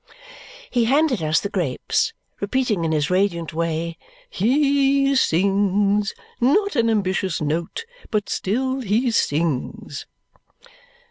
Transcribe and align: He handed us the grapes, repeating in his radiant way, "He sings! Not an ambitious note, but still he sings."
He 0.71 0.85
handed 0.85 1.21
us 1.21 1.39
the 1.39 1.47
grapes, 1.49 2.11
repeating 2.39 2.83
in 2.83 2.91
his 2.91 3.11
radiant 3.11 3.53
way, 3.53 3.99
"He 4.31 5.15
sings! 5.15 6.15
Not 6.39 6.75
an 6.75 6.89
ambitious 6.89 7.39
note, 7.39 7.85
but 8.09 8.27
still 8.27 8.79
he 8.81 9.11
sings." 9.11 10.07